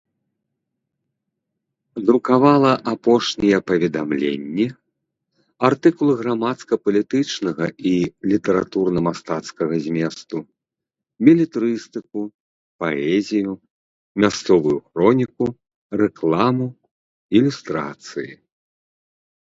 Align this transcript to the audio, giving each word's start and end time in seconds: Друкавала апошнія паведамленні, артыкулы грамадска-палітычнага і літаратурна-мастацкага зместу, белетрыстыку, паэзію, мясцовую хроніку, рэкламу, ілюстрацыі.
Друкавала 2.07 2.69
апошнія 2.91 3.57
паведамленні, 3.69 4.65
артыкулы 5.69 6.13
грамадска-палітычнага 6.21 7.65
і 7.91 7.93
літаратурна-мастацкага 8.31 9.75
зместу, 9.89 10.37
белетрыстыку, 11.29 12.25
паэзію, 12.85 13.51
мясцовую 14.25 14.77
хроніку, 14.87 15.45
рэкламу, 16.05 16.67
ілюстрацыі. 17.43 18.29